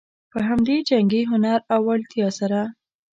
په 0.31 0.39
همدې 0.47 0.77
جنګي 0.89 1.21
هنر 1.31 1.59
او 1.73 1.79
وړتیا 1.87 2.27
سره. 2.39 2.61